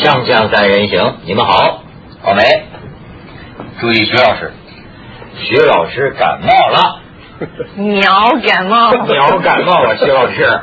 [0.00, 1.82] 锵锵三人行，你们好，
[2.22, 2.42] 好没？
[3.80, 4.50] 注意，徐老师，
[5.42, 7.00] 徐老师感冒了，
[7.76, 8.10] 鸟
[8.42, 10.60] 感冒，鸟感冒了， 徐老师，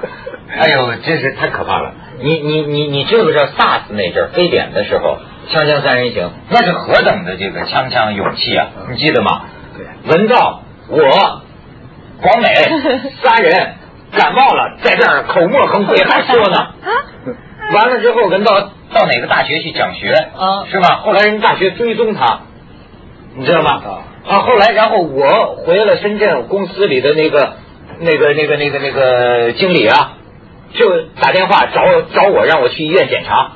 [0.57, 1.93] 哎呦，真是太可怕了！
[2.19, 5.19] 你你你你知不知道 SARS 那阵非典的时候，
[5.51, 8.69] 锵锵三人行那是何等的这个锵锵勇气啊！
[8.89, 9.43] 你记得吗？
[9.77, 10.97] 对，文道，我，
[12.23, 12.55] 广美
[13.21, 13.75] 三人
[14.17, 16.73] 感冒了，在这儿口沫横飞还说呢。
[17.73, 21.01] 完了之后，文道到哪个大学去讲学，啊是吧？
[21.03, 22.41] 后来人大学追踪他，
[23.35, 23.71] 你知道吗？
[23.71, 23.89] 啊
[24.27, 27.53] 啊，后来然后我回了深圳，公司里的那个
[27.99, 30.17] 那个那个那个那个经理啊，
[30.73, 30.85] 就
[31.21, 33.53] 打电话找找我，让我去医院检查。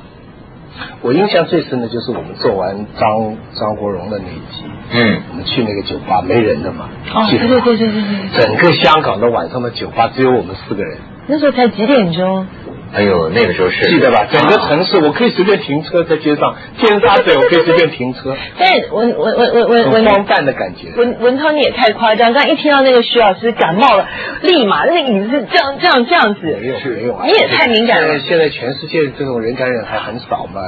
[1.02, 8.02] 我印象最深的就是我们做完张张国荣的那一集，嗯，我们去那个酒吧没人的嘛，哦，对对对对对
[8.32, 12.46] 对，整个香港的晚上的酒吧只有我们四个人，那时候才几点钟？
[12.94, 14.26] 哎呦，那个时候是记得吧？
[14.30, 20.88] 整个啊城市我可以随便停车在街上，尖沙咀我可以随便停车，但是文文文文文文很荒诞的感觉。
[20.96, 24.06] 文文涛你也太夸张，刚一听到那个徐老师感冒了，
[24.42, 27.24] 立马那个椅子是这样这样这样子，没有没有啊！
[27.24, 30.60] 你也太敏感了现在全世界这种人感染还很少嘛，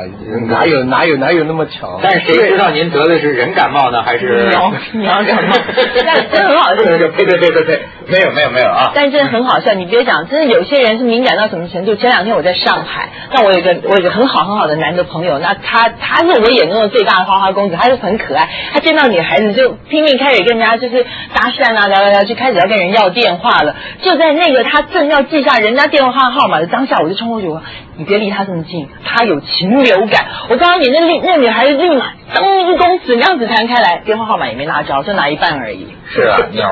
[0.49, 2.01] 哪有哪有哪有那么巧？
[2.03, 8.93] 但是谁知道您得的是人感冒呢，还是鸟鸟感冒那真的很好对对对对对对，没有没有没有啊！
[8.95, 11.95] 但真的很好笑，你别讲，真的有些人是敏感到什么程度？
[11.95, 23.75] 前两天我在上海，那我有个我有个很好很好的男的朋友，那他他是我眼中的最大的花花公子，他就很可爱，他见到女孩子就拼命开始跟人家就是搭讪啊，聊聊聊，就开始要跟人要电话了。
[24.03, 27.63] 就在那个他正要记下人家电话号码的当下，我就冲过去我说
[27.97, 35.89] ：“你别离他这么近，他有禽流感。”我告诉你，那那女孩子立马噔一公尺那样子弹开来，电话号码也没拿着，就拿一半而已。
[36.07, 36.69] 是啊，鸟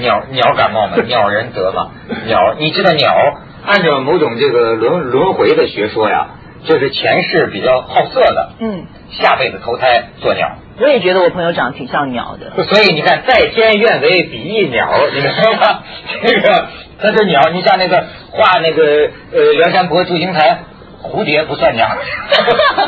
[0.00, 1.90] 鸟鸟感冒嘛，鸟人得嘛，
[2.26, 3.12] 鸟你知道鸟
[3.66, 6.28] 按照某种这个轮轮回的学说呀，
[6.64, 10.56] 就是前世比较好色的，嗯，下辈子投胎做鸟。
[10.80, 12.62] 我也觉得我朋友长得挺像鸟的。
[12.64, 15.82] 所以你看，在天愿为比翼鸟，你知道吗？
[16.24, 16.66] 这个
[17.00, 20.60] 它是鸟，你像那个画那个呃梁山伯、祝英台，
[21.02, 21.88] 蝴蝶不算鸟，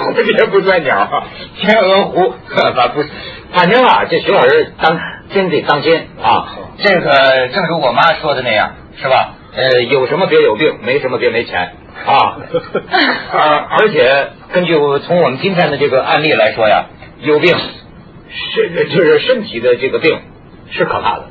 [0.07, 1.25] 蝴蝶不算鸟，
[1.57, 2.35] 天鹅湖
[2.77, 3.03] 反不，
[3.53, 4.97] 反正啊，这徐老师当
[5.33, 6.57] 真得当心啊。
[6.79, 9.35] 这个正如我妈说的那样，是吧？
[9.55, 11.73] 呃，有什么别有病，没什么别没钱
[12.07, 12.39] 啊。
[13.33, 16.87] 啊， 而且根据我从我们今天的这个案例来说呀，
[17.21, 17.53] 有病
[18.29, 20.21] 是就是身体的这个病
[20.71, 21.25] 是可怕的，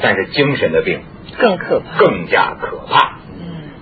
[0.00, 1.02] 但是精神的病
[1.38, 1.98] 更可怕。
[1.98, 3.18] 更加可怕。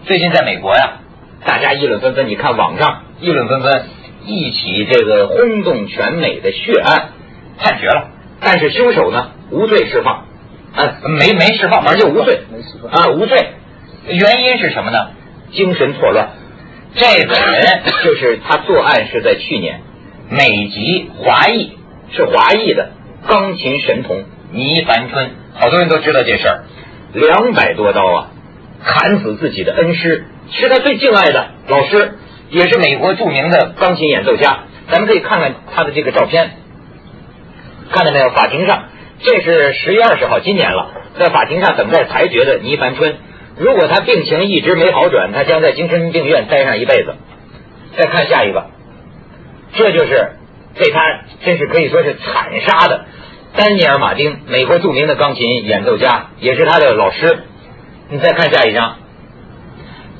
[0.05, 0.99] 最近在美国呀，
[1.45, 3.85] 大家议论纷纷，你看网上议论纷纷，
[4.25, 7.11] 一起这个轰动全美的血案
[7.59, 8.09] 判决了，
[8.41, 10.25] 但是凶手呢无罪释放，
[10.75, 13.55] 啊，没没释放，反正就无罪，没释放啊，无罪。
[14.09, 15.11] 原因是什么呢？
[15.53, 16.31] 精神错乱。
[16.95, 19.81] 这个人就是他作案是在去年，
[20.29, 21.77] 美籍华裔
[22.13, 22.91] 是华裔的
[23.29, 26.65] 钢琴神童倪凡春，好多人都知道这事儿，
[27.13, 28.31] 两百多刀啊，
[28.85, 32.15] 砍死自己的恩师，是他最敬爱的老师，
[32.51, 34.65] 也是美国著名的钢琴演奏家。
[34.91, 36.51] 咱们可以看看他的这个照片，
[37.93, 38.31] 看到没有？
[38.31, 38.87] 法庭上，
[39.23, 43.17] 这是十月二十号，今年了，在法庭上等待裁决的倪凡春。
[43.59, 47.15] 如果他病情一直没好转，他将在精神病院待上一辈子。
[47.99, 48.67] 再看下一个，
[49.75, 50.33] 这就是
[50.79, 51.01] 被他
[51.45, 53.05] 真是可以说是惨杀的
[53.57, 57.41] 丹尼尔·马丁，美国著名的钢琴演奏家，也是他的老师。
[58.09, 58.97] 你再看下一张，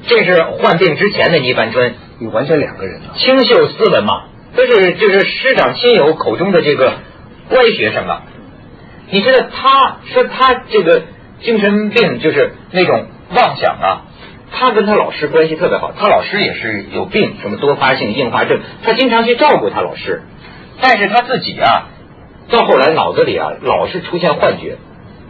[0.09, 3.17] 这是患病之前的倪凡春，你完全两个人啊！
[3.17, 4.25] 清秀斯文嘛，
[4.55, 6.93] 这是就是师长亲友口中的这个
[7.49, 8.23] 乖学生啊。
[9.11, 11.03] 你知道他说他这个
[11.41, 14.03] 精神病就是那种妄想啊，
[14.53, 20.23] 他跟他老师关系特别好，他老师也是有病，什么多发性硬化症，他经常去照顾他老师，
[20.81, 21.89] 但是他自己啊，
[22.51, 24.77] 到后来脑子里啊老是出现幻觉，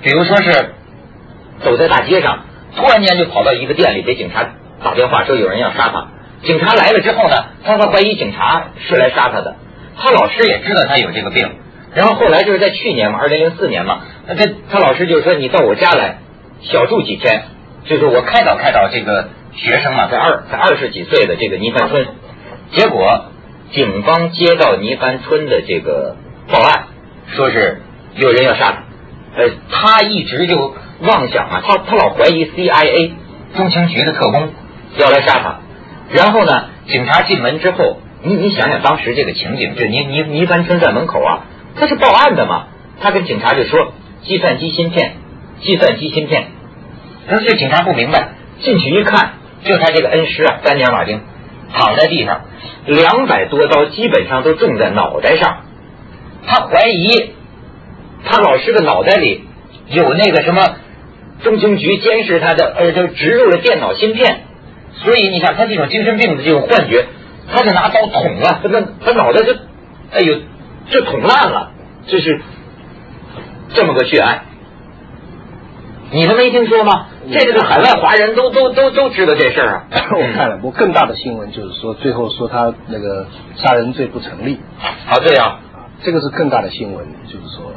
[0.02, 0.74] 比如说是
[1.60, 2.44] 走在大街上，
[2.76, 4.46] 突然间就跑到一个店里给警察
[4.82, 6.08] 打电话说有人要杀他，
[6.42, 9.56] 警察来了之后呢，他他怀疑警察是来杀他的，
[9.96, 11.50] 他老师也知道他有这个病，
[11.94, 16.18] 然后后来就是在去年嘛，二零零四年嘛，那他他老师就说你到我家来
[16.62, 17.42] 小住几天，
[17.84, 22.06] 就是我开导开导这个学生嘛，在二在二十几岁的这个倪凡春，
[22.72, 23.26] 结果
[23.72, 26.16] 警方接到倪凡春的这个
[26.48, 26.86] 报案，
[27.34, 27.80] 说是
[28.16, 28.82] 有人要杀他，
[29.36, 33.12] 呃，他一直就妄想啊，他他老怀疑 CIA
[33.56, 34.50] 中情局的特工
[34.98, 35.60] 要来杀他，
[36.12, 41.46] 然后呢，警察进门之后，你你想想当时这个情景，就倪倪倪凡春在门口啊，
[41.76, 42.66] 他是报案的嘛，
[43.00, 45.12] 他跟警察就说计算机芯片，
[45.60, 46.48] 计算机芯片，
[47.26, 48.30] 然后这警察不明白，
[48.60, 49.34] 进去一看，
[49.64, 51.20] 就他这个恩师啊，丹尼尔马丁，
[51.72, 52.42] 躺在地上，
[52.86, 55.64] 两百多刀基本上都中在脑袋上。
[56.46, 57.32] 他怀疑
[58.24, 59.44] 他老师的脑袋里
[59.88, 60.76] 有那个什么
[61.42, 64.40] 中情局监视他的，呃，就植入了电脑芯片。
[65.02, 67.06] 所以你想，他这种精神病的这种幻觉，
[67.52, 69.52] 他就拿刀捅了，他那他脑袋就，
[70.12, 70.40] 哎呦，
[70.88, 71.72] 就捅烂了，
[72.06, 72.40] 这是
[73.74, 74.42] 这么个血案。
[76.12, 77.06] 你都没听说吗？
[77.30, 79.84] 这个是海外华人都都都都知道这事儿啊。
[80.16, 84.58] 我看了，不过更大的新闻就是说，最后说他那个杀人罪不成立。
[84.80, 85.58] 啊，对呀，
[86.02, 87.72] 这个是更大的新闻，就是说。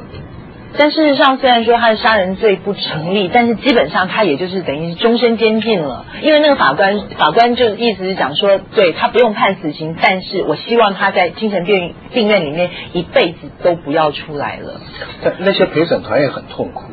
[0.75, 6.05] 但事实上，虽然说他的杀人罪不成立，但是基本上他也就是等于是终身监禁了。
[6.21, 14.81] 因为那个法官法官就意思是讲说，对他不用判死刑，但是我希望他在精神病病院里面一辈子都不要出来了。
[15.23, 16.85] 但那些陪审团也很痛苦，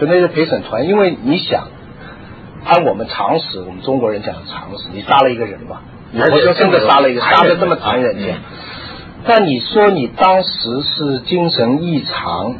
[0.00, 1.68] 就那些陪审团，因为你想，
[2.64, 5.82] 按我们常识，我们中国人讲的常识，你杀了一个人嘛，
[6.18, 8.34] 而且我就真的杀了一个，杀的这么残忍嗯
[9.22, 10.48] 但你说你当时
[10.80, 12.56] 是精神异常，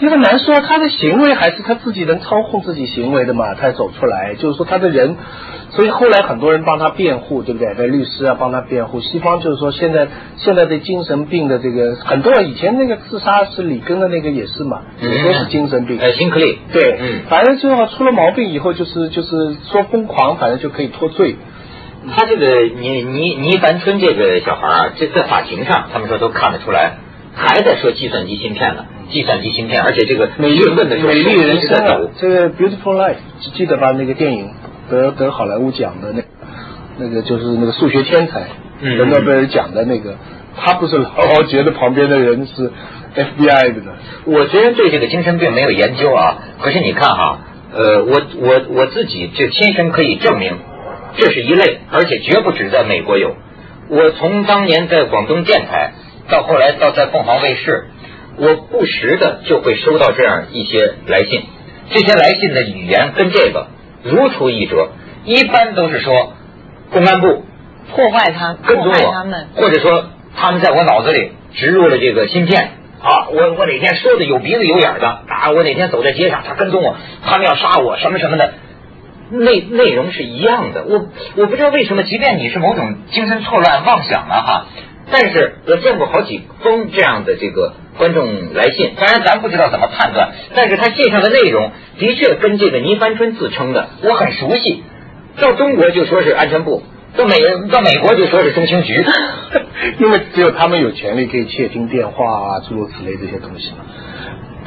[0.00, 5.16] 因为难说他的行为还是他自己能操控自己行为的嘛，他走出来，就是说他的人，
[5.70, 7.74] 所以后来很多人帮他辩护，对不对？
[7.76, 9.00] 那律师啊帮他辩护。
[9.00, 15.98] 西方就是说现在现在的精神病的这个很多人以前那个自杀是里根的那个也是嘛，也都是精神病。
[16.00, 21.36] 呃，辛克利，对，嗯，反正最后出了毛病以后，就是就是说疯狂，反正就可以脱罪。
[22.16, 26.98] 他这个倪倪倪凡春这个小孩啊，这在法庭上，他们说都看得出来，
[27.34, 33.16] 还在说计算机芯片呢，计算机芯片，而且这个美丽问的美丽人生啊这个 Beautiful Life
[33.54, 33.92] 记得吧？
[33.92, 34.50] 那个电影
[34.90, 36.22] 得得好莱坞奖的那
[36.98, 38.42] 那个就是那个数学天才
[38.80, 40.16] 嗯得诺贝尔奖的那个，
[40.56, 42.72] 他不是老老觉得旁边的人是
[43.14, 43.92] FBI 的呢？
[44.26, 47.38] 我虽然对这个精神病没有研究啊，可是你看哈，
[47.72, 50.52] 呃，我我我自己就亲身可以证明，
[51.16, 53.34] 这是一类，而且绝不止在美国有。
[53.88, 55.92] 我从当年在广东电台，
[56.28, 57.86] 到后来到在凤凰卫视，
[58.38, 61.42] 我不时的就会收到这样一些来信，
[61.90, 63.66] 这些来信的语言跟这个
[64.04, 64.90] 如出一辙，
[65.24, 66.34] 一般都是说
[66.90, 67.44] 公安部
[67.94, 69.48] 破坏他，跟踪我，他们。
[69.54, 70.04] 或者说
[70.36, 78.54] 他们在我脑子里植入了这个芯片啊，我我哪天说的有鼻子有眼的啊，我哪天走在街上，他跟踪我，他们要杀我什么什么的，
[79.30, 80.84] 内内容是一样的。
[80.84, 84.66] 我我不知道为什么，即便你是某种精神错乱妄想啊哈，
[85.10, 94.82] 但是我见过好几封这样的这个观众来信，当然咱不知道怎么判断，但是他信上的内容的确跟这个倪凡春自称的我很熟悉，
[95.40, 96.82] 到中国就说是安全部。
[97.16, 97.34] 到美
[97.70, 99.02] 到美国就说是中情局，
[99.98, 103.78] 因为只有他们有权利可以窃听电话啊，诸如此类这些东西嘛。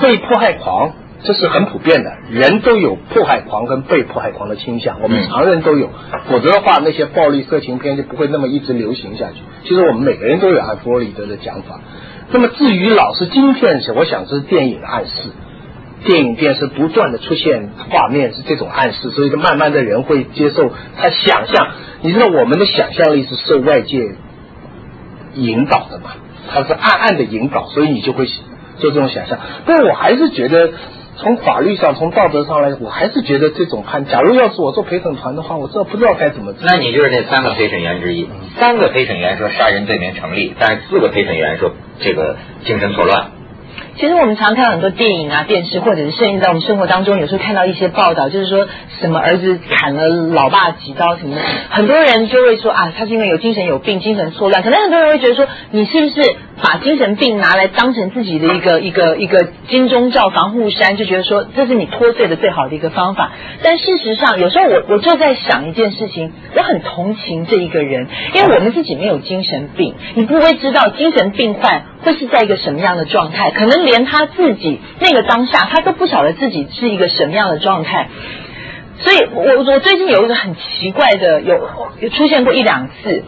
[0.02, 0.94] 被迫害狂
[1.24, 5.92] 这是很普遍的，人都有迫害狂跟被迫害狂的倾向，我们嗯常人都有，
[6.30, 9.36] 否则的话那些暴力色情片就不会那么一直流行下去。
[9.64, 11.80] 其实我们每个人都有按弗洛里德的讲法。
[12.32, 15.12] 那么至于老是金片是，我想这是电影的暗示。
[16.04, 21.68] 电影、电视不断的出现画面是这种暗示，所以慢慢的人会接受他想象。
[22.02, 24.16] 你知道我们的想象力是受外界
[25.36, 26.12] 引导的嘛？
[26.52, 29.38] 他是暗暗的引导，所以你就会做这种想象。
[29.68, 30.72] 但我还是觉得，
[31.18, 36.66] 从法律上、从道德上来，我还是觉得这种判，假如要是我做陪审团的话，我这不知道该怎么做。
[36.66, 38.30] 那你就是那三个陪审员之一。
[38.58, 43.32] 三个陪审员说杀人罪名成立，但是四个陪审员说这个精神错乱。
[43.98, 48.68] 其实我们常看到很多电影啊、电视，或者是甚至在我们生活当中，有时候看到一些报道，就是说
[49.00, 54.64] 什么儿子砍了老爸几刀什么的，很多人就会说啊，他是因为有精神有病、精神错乱。
[54.64, 63.32] 可能很多人会觉得说，你是不是把精神病拿来当成自己的一个 一个一个金钟罩防护衫，就觉得说这是你脱罪的最好的一个方法。
[63.62, 78.10] 但事实上，有时候我我就在想一件事情，我很同情这一个人，因为我们自己没有精神病，你不会知道精神病患会是在一个什么样的状态，可能连他自己那个当下，他都不晓得自己是一个什么样的状态。
[79.00, 83.26] 所以我我最近有一个很奇怪的，有有出现过一两次，就是、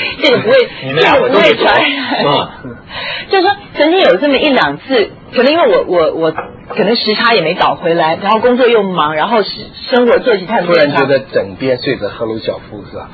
[0.22, 0.56] 这个不会，
[0.96, 2.24] 这个不会我都没懂传染。
[2.64, 2.76] 嗯
[3.30, 6.32] 就是说，曾经有这么一两次，可能因为我我我
[6.70, 9.50] 可能时差也没倒回来，然后工作又忙，然后是
[9.90, 13.10] 生活作息太突然觉得枕边睡着赫鲁晓夫是吧？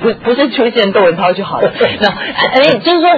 [0.00, 3.10] 不不是出现窦文涛就好了，那哎，就是说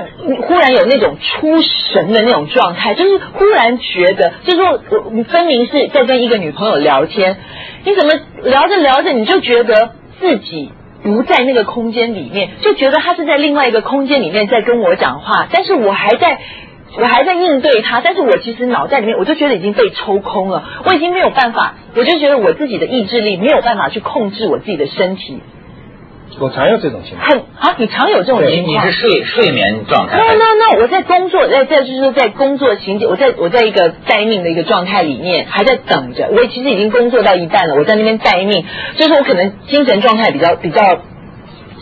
[0.43, 7.37] 忽然有那种出神的那种状态，就是忽然觉得，就是说我你分明是在跟一个女朋友聊天，
[7.85, 10.71] 你怎么聊着聊着你就觉得自己。
[11.05, 16.41] 不在那个空间里面，就觉得他是在另外一个空间里面在跟我讲话，但是我还在，
[16.99, 25.43] 我还在应对他，但是我其实脑袋里面我就觉得已经被抽空了，我已经没有办法，我就觉得我自己的意志力没有办法去控制我自己的身体，
[26.41, 27.31] 我常有这种情况。
[27.31, 29.09] 很啊，你常有这种你你情况是。
[29.09, 36.29] 睡睡眠状态 no？no no，我在工作，在在就是说在工作情节，我在我在一个待命的一个状态里面，还在等着。
[36.31, 38.65] 我其实已经工作到一半了，我在那边待命，
[38.97, 40.83] 就是我可能精神状态比较比较。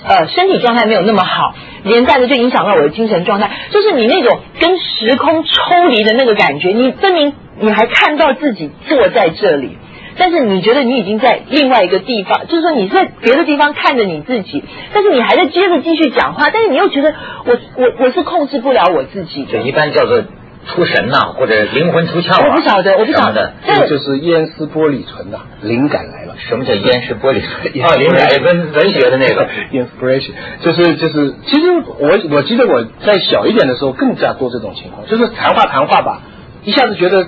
[0.04, 1.54] 呃，身体状态没有那么好，
[1.84, 3.52] 连带着就影响到我的精神状态。
[3.70, 9.78] 就是你那种跟时空抽离的那个感觉，你分明你还看到自己坐在这里，
[10.22, 14.62] 但是你觉得你已经在另外一个地方，就是说你在别的地方看着你自己，
[14.94, 17.12] 但是你还在接着继续讲话，但是你又觉得
[17.44, 19.50] 我我我是控制不了我自己的。
[19.50, 20.22] 对一般叫做
[20.68, 22.46] 出神呐、或者灵魂出窍啊。
[22.50, 26.36] 我不晓得我不晓得这个就是烟丝玻璃唇呐、灵感来了。
[26.38, 27.82] 什么叫烟丝玻璃唇？
[27.82, 29.48] 啊， 灵感文文学的那个。
[29.72, 36.20] inspiration，就是就是，其实我我记得我在小一点的时候更加多这种情况，就是谈话谈话吧，
[36.62, 37.26] 一下子觉得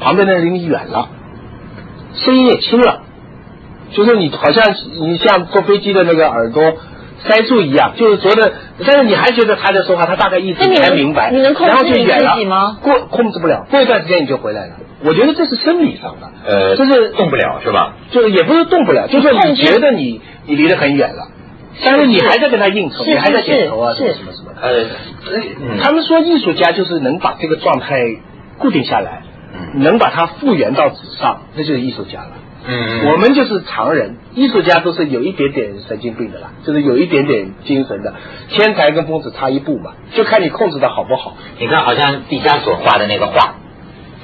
[0.00, 1.08] 旁边的人离你远了，
[2.16, 3.02] 声音也轻了，
[3.92, 6.62] 就是你好像你像坐飞机的那个耳朵
[7.26, 8.52] 塞住一样，就是觉得，
[8.86, 12.78] 但是你还觉得他在说话，他大概意思你还明白，你能控制然后就远了你自己吗？
[12.82, 14.74] 过控制不了，过一段时间你就回来了。
[15.04, 17.94] 我觉得这是生理上的，呃，就是动不了是吧？
[18.10, 21.28] 就是也不是动不了，就是你觉得你你离得很远了，
[21.84, 24.52] 但是你还在跟他应酬，你还在点头啊，什么什么什么。
[24.62, 24.84] 呃，
[25.60, 27.96] 嗯他们说艺术家就是能把这个状态
[28.58, 29.33] 固定下来，嗯
[29.74, 32.30] 能把它复原到纸上，那就是艺术家了。
[32.66, 38.14] 嗯我们就是常人，艺术家都是有一点点神经病的啦，就是有一点点精神的。
[38.48, 41.36] 天才跟疯子差一步嘛，就看你控制的好不好。
[41.58, 43.56] 你看，好像毕加索画的那个画，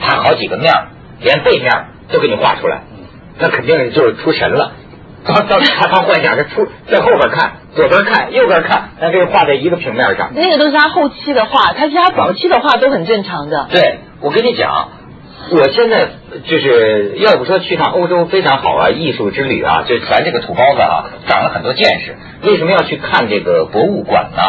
[0.01, 0.89] 他好几个面儿，
[1.21, 2.83] 连背面儿都给你画出来，
[3.39, 4.73] 那肯定就是出神了。
[5.23, 10.31] 到到他他幻想是出在后边看，左边看，右边看，那这个画在一个平面上。
[10.35, 13.69] 那个都是他后期的画，他其实他早期的画都很正常的。
[13.71, 14.89] 对，我跟你讲，
[15.49, 16.09] 我现在
[16.45, 22.15] 就是要不说去趟欧洲非常好啊，艺术之旅啊，就咱这个土包子啊，长了很多见识。
[22.43, 24.43] 为什么要去看这个博物馆呢？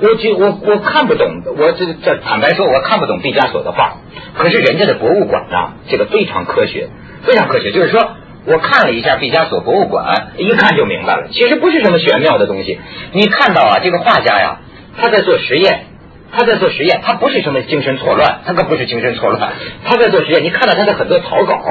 [0.00, 3.98] 我就我我看不懂，我这这坦白说，我看不懂毕加索的画。
[4.34, 6.88] 可是人家的博物馆呢，这个非常科学，
[7.22, 7.70] 非常科学。
[7.72, 12.78] 就是说我看了一下毕加索博物馆，一看就明白了，其实不是什么玄妙的东西。
[13.12, 14.58] 你看到啊，这个画家呀，
[14.98, 15.86] 他在做实验，
[16.32, 19.52] 他在做实验，他不是什么精神错乱，他可不是精神错乱，
[19.84, 20.42] 他在做实验。
[20.42, 21.62] 你看到他的很多草稿，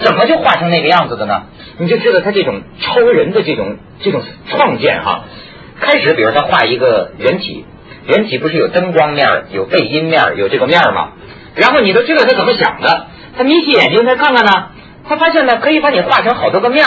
[0.00, 1.44] 怎么就画成那个样子的呢？
[1.78, 5.24] 你就知道他这种超人的这种这种创建哈。
[5.80, 7.64] 开始，比如他画一个人体，
[8.06, 11.12] 人体不是有灯光面、有背阴面、有这个面吗？
[11.54, 13.06] 然后你都知道他怎么想的，
[13.38, 14.68] 他眯起眼睛再看看呢，
[15.08, 16.84] 他发现呢可以把你画成好多个面，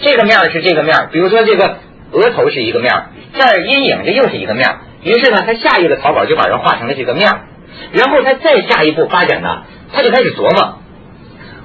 [0.00, 1.78] 这个面是这个面，比如说这个
[2.12, 2.92] 额头是一个面，
[3.32, 4.66] 这儿阴影这又是一个面。
[5.02, 7.40] 于是呢，他下一个草稿就把人画成了这个面儿，
[7.92, 10.78] 然后他再下一步发展呢，他就开始琢磨，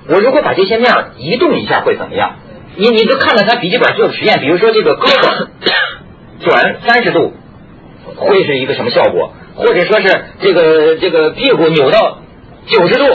[0.07, 2.37] 我如果把这些面儿移动一下会怎么样？
[2.77, 5.47] 你你就看到他笔记本做的实验，比如说这个胳膊
[6.45, 7.33] 转三十度，
[8.15, 9.33] 会是一个什么效果？
[9.55, 12.19] 或者说是这个这个屁股扭到
[12.67, 13.05] 九十度，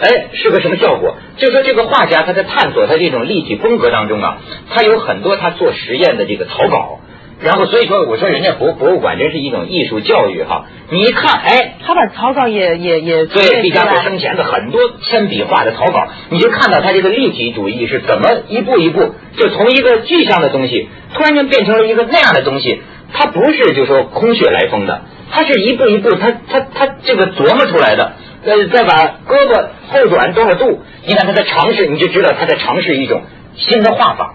[0.00, 1.16] 哎，是个什么效果？
[1.36, 4.38] 就说这个画家他在探索他这种立体风格当中啊，
[4.70, 7.00] 他有很多他做实验的这个草稿。
[7.40, 10.66] 然后所以说，我说人家博博物馆真是一种艺术教育哈。
[10.90, 22.82] 你一看，哎，他把草稿也也也对毕加索生前的很多铅笔画的草稿，你就看到他这个立体主义是怎么一步一步就从一个具象的东西，突然间变成了一个那样的东西。
[23.10, 28.12] 他不是就说空穴来风的，他是一步一步，他他他这个琢磨出来的。
[28.44, 33.22] 呃，再把胳膊后转多少度，你看他在尝试，你就知道他在尝试一种
[33.56, 34.34] 新的画法。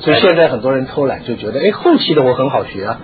[0.00, 3.00] 所以现在很多人偷懒，就觉得哎，后期的我很好学啊，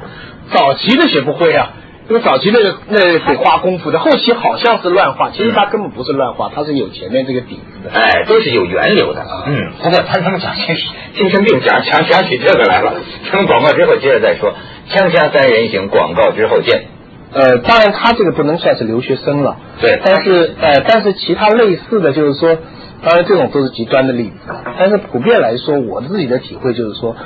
[0.52, 1.70] 早期的学不会啊。
[2.08, 7.90] 因为早期那个那得花功夫的，后期好像是乱画，其实他根本不是乱画，他是有前面这个底子的。
[7.94, 9.20] 哎，都是有源流的。
[9.20, 10.66] 啊嗯，他在他他们讲精
[11.14, 12.94] 精神病讲讲讲起这个来了。
[13.30, 14.52] 听广告之后接着再说。
[14.90, 16.86] 锵锵三人行，广告之后见。
[17.32, 22.58] 呃，当然他这个不能算是留学生了，对但是呃，但是其他类似的就是说，
[23.04, 24.36] 当然这种都是极端的例子，
[24.78, 27.16] 但是普遍来说，我自己的体会就是说，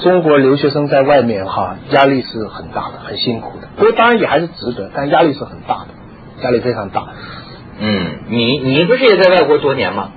[0.00, 7.08] 中国留学生在外面哈压力是很大的，很辛苦的，不过当然也还是值得，但压力是很大的，压力非常大。
[7.80, 10.12] 嗯，你你不是也在外国多年吗？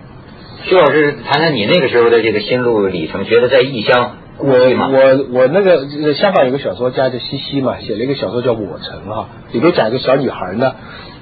[0.64, 4.56] 徐老师谈谈你那个时候的这个心路历程，觉得在异乡孤我？
[4.56, 10.76] 我我那个呃香港有个小说家叫西西嘛，写了一个小说叫《我城》哈，里头讲一个小女孩呢，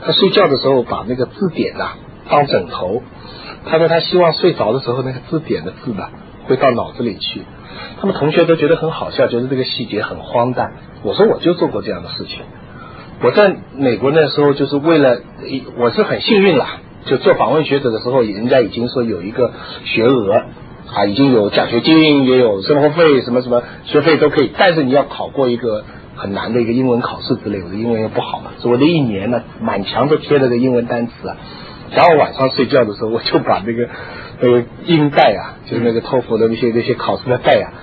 [0.04, 1.92] 她睡觉的时候把那个字典呐、
[2.30, 3.04] 当枕头，
[3.66, 6.10] 他说他希望睡着的时候那个字典的字呢
[6.46, 7.42] 会到脑子里去。
[8.00, 10.74] 他们同学都觉得很好笑，觉得这个细节很荒诞。
[11.04, 12.40] 我说我就做过这样的事情。
[13.22, 15.20] 我在美国那时候就是为了，
[15.78, 16.68] 我是很幸运了，
[17.06, 19.54] 就做访问学者的时候，人家已经说有一个
[19.86, 20.34] 学额，
[20.94, 31.38] 啊，已经有奖学金，也有生活费，什么什么学费都可以，但是你要考过一个很难的一个英文考试之类，我的英文又不好，所以我的一年呢，满墙都贴了个英文单词啊。
[31.96, 33.90] 然后晚上睡觉的时候，我就把那个
[34.42, 37.74] 那个音带啊，就是那个托福的那些那些考试的带啊，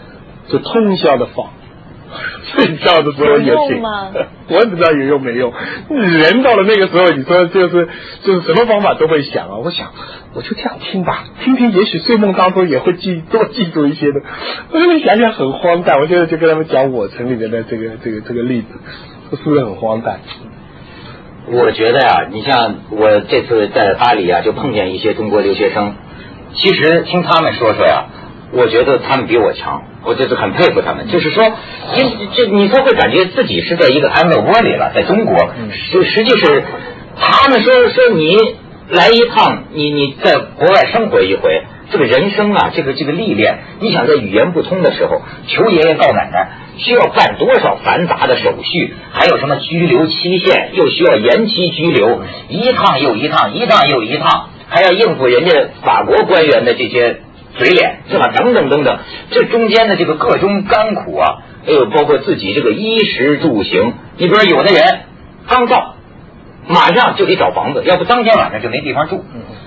[0.49, 1.47] 就通宵的放。
[2.43, 3.81] 睡觉的时候也行，
[4.51, 5.53] 我也不知道有用没用。
[5.89, 7.89] 人到了那个时候，你说就是
[8.25, 9.59] 就是什么方法都会想啊。
[9.59, 9.93] 我想
[10.35, 14.21] 我就这样听吧，听听，也许睡梦当中也会记多记住一些的。
[14.73, 18.63] 我现在想想很荒诞，我现在就跟他们讲我城里面的这个这个这个例
[19.31, 20.19] 子，是不是很荒诞？
[21.47, 25.95] 我觉得呀，你像我这次在巴黎啊，就碰见一些中国留学生。
[26.55, 28.07] 其实听他们说说呀，
[28.53, 31.09] 我觉得他们比我强，我就是很佩服他们。
[31.09, 31.45] 就是说，
[31.97, 35.51] 因这你才会感觉自己是在一个安乐窝里了，在中国。
[35.73, 36.63] 实实际是，
[37.17, 38.37] 他们说说你
[38.91, 41.63] 来一趟，你你在国外生活一回。
[41.91, 57.21] 这个人生啊，这个这个历练，你想在语言不通的时候求爷爷告奶奶，需要办多少繁杂的手续，还有什么拘留期限，又需要延期拘留，一趟又一趟，一趟又一趟，还要应付人家法国官员的这些
[57.59, 58.33] 嘴脸，是吧？
[58.37, 58.99] 等等等等，
[59.31, 65.01] 这中间的这个各种甘苦啊，还有包括自己这个衣食住行，你比如有的人
[65.49, 65.97] 刚到。
[66.69, 69.25] 马上就得找房子，要不当天晚上就没地方住。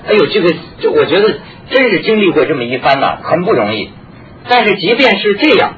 [0.08, 1.38] 哎呦，这个就我觉得
[1.70, 3.90] 真是经历过这么一番呐，很不容易。
[4.50, 5.76] 但是即便是这样，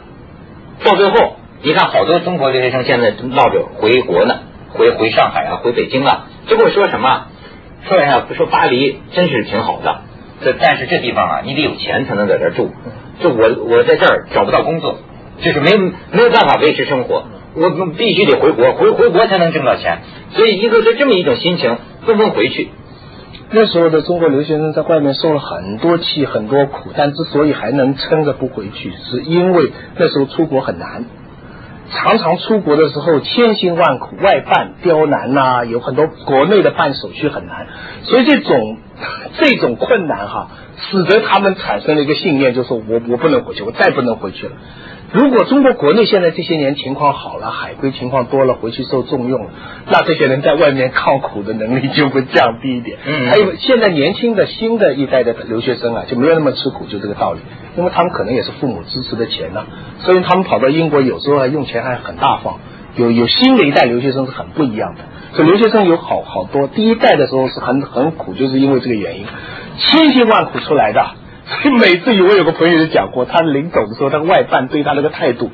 [0.83, 4.39] 到最后，你看好多中国留学生现在闹着回国呢，
[4.69, 7.27] 回回上海啊，回北京啊，最后说什么？
[7.87, 10.01] 说呀，说巴黎真是挺好的，
[10.43, 12.71] 这但是这地方啊，你得有钱才能在这住。
[13.21, 14.97] 就我我在这儿找不到工作，
[15.41, 15.77] 就是没
[16.11, 17.25] 没有办法维持生活。
[17.57, 19.99] 我必须得回国，回回国才能挣到钱，
[20.31, 22.69] 所以一个个这么一种心情，纷纷回去。
[23.51, 31.05] 那时候的中国留学生在外面受了很多气、很多苦，但之所以还能撑着不回去，是因为那时候出国很难，
[31.91, 37.67] 常常出国的时候千辛万苦，外办刁难呐，有很多国内的办手续很难，
[38.03, 38.77] 所以这种
[39.37, 40.49] 这种困难哈，
[40.89, 44.53] 使得他们产生了一个信念，就是我我不能回去，我再不能回去了。
[45.11, 49.49] 如果中国国内现在这些年情况好了，海归情况多了，回去受重用了，
[49.89, 52.97] 那这些人在外面抗苦的能力就会降低一点。
[53.05, 57.39] 嗯，还有现在年轻的新的一代的留学生啊，就没有那么吃苦，就这个道理。
[57.77, 59.65] 因为他们可能也是父母支持的钱呢，
[59.99, 62.59] 所以他们跑到英国有时候还用钱还很大方。
[62.95, 65.01] 有有新的一代留学生是很不一样的，
[65.33, 66.67] 所以留学生有好好多。
[66.67, 69.25] 第一代的时候是很很苦，就是因为这个原因，
[69.77, 71.05] 千辛万苦出来的。
[71.47, 75.51] 所以每次我有个朋友就讲过，他临走的时候，他外办对他那个态度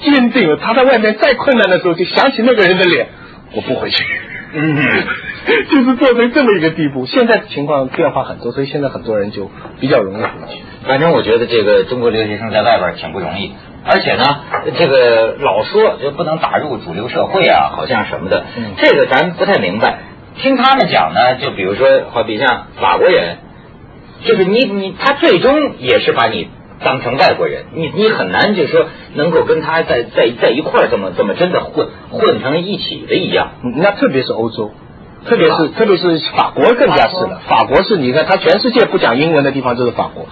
[0.00, 0.56] 坚定了。
[0.56, 3.08] 他在外面再困难的时候，就想起那个人的脸，
[3.52, 4.04] 我不回去。
[4.54, 5.04] 嗯，
[5.68, 7.04] 就是做成这么一个地步。
[7.04, 10.62] 现在情况变化很多，所以现在很多人就比较容易回去。
[10.86, 13.52] 反正我觉得这个中国留学生在外边挺不容易，
[13.84, 14.24] 而且呢，
[14.76, 18.44] 这个老说就不能打入主流社会啊，好像什么的，
[18.76, 19.98] 这个咱不太明白。
[20.36, 23.38] 听他们讲呢，就比如说，好比像法国人。
[24.24, 26.48] 就是你你他最终也是把你
[26.84, 33.52] 当成外国人，你你很难就是说能够跟他在在在一块儿这么这么真的混混成一起的一样。
[33.76, 34.72] 那特别是欧洲，
[35.24, 37.42] 特别是特别是法国更加是了。
[37.48, 40.26] 法国是你看，他全世界不讲英文的地方就是法国，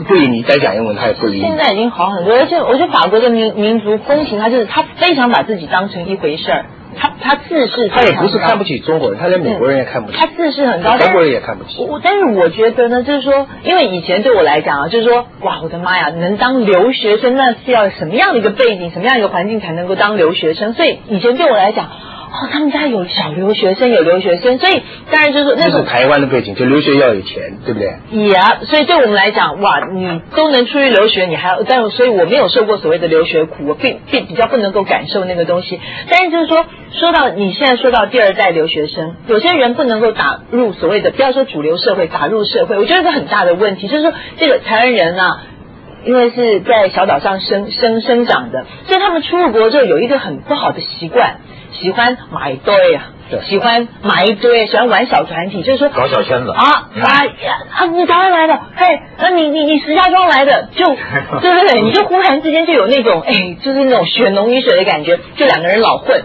[0.00, 1.40] 他不允你再讲英文，他也不理。
[1.40, 6.64] 现在已经好很多，而且我觉得法国的民民族风情，他就是他非常把自己当成一回事儿。
[6.96, 10.18] 他他自视，他也不是看不起中国人，他连美国人也看不起。
[10.18, 11.84] 他自视很高，德国人也看不起。
[11.84, 20.72] 我但是我觉得呢，就是说，因为以前对我来讲啊，就是说，哇，我的妈呀，能当留学生那是要什么样的一个背景，什么样一个环境才能够当留学生？
[20.72, 21.90] 所以以前对我来讲。
[22.32, 27.92] 哦，他们家有小留学生，有留学生，所以当然就是那是台湾的背景，就留学要有钱，对不对？
[28.12, 28.32] 也，
[28.66, 35.80] 所以对我们来讲，哇，你都能出去留学，你还要，但所以我没有受过所谓的留学苦，我并并比较不能够感受那个东西。
[36.08, 43.88] 但是就是说，说到你现在说到第二代留学生，有些人不能够打入所谓的，不要说主流社会，打入社会，我觉得是很大的问题。
[43.88, 45.42] 就是说，这个台湾人啊，
[46.04, 51.38] 因为是在小岛上生生生长的，所以他们出入国之后有一个很不好的习惯。
[51.80, 53.10] 喜欢买堆啊，
[53.48, 56.50] 喜欢买一堆，喜欢玩小团体，就是说搞小圈子。
[56.50, 57.08] 啊啊
[57.74, 57.86] 啊！
[57.86, 60.84] 你台湾来的，嘿，那你你你石家庄来的，就
[61.40, 61.68] 对对？
[61.70, 66.22] 对，你就忽然之间就有那种哎，就是那种血浓于水的感觉，就两个人老混，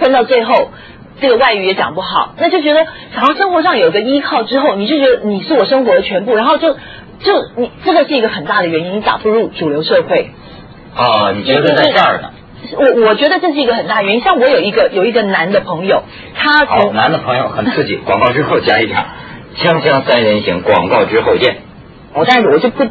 [0.00, 0.70] 混到最后，
[1.20, 10.30] 这个外语也讲不好，那就觉得好像生活上有个依靠之后，你就觉得你是我生活的全部，然后就就你这个是一个很大的原因，你打不入主流社会。
[10.94, 12.30] 啊，你觉得在这儿呢？
[12.76, 14.20] 我我觉得这是一个很大原因。
[14.20, 17.96] 像我有一个有一个男的朋友，他好男的朋友很刺激。
[17.96, 19.04] 广告之后加一条，
[19.56, 21.58] 锵锵三人行，广告之后见。
[22.14, 22.84] 我但是我就不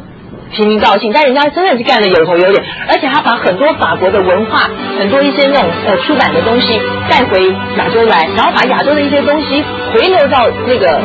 [0.52, 11.00] 平民道姓，但人家真的是干的有头有脸，而且他把很多法国的文化，很多一些那种呃出版的东西带回亚洲来，然后把亚洲的一些东西回流到那个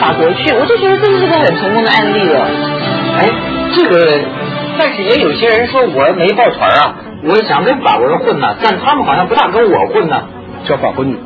[0.00, 2.46] 法国去，我就觉得这是个很成功的案例了。
[3.18, 3.28] 哎，
[3.74, 4.20] 这个，
[4.78, 10.22] 但是也有些人说我没抱团啊，我想跟法国人混呢，但他们好像不大跟我混呢。
[10.64, 11.16] 叫法国女。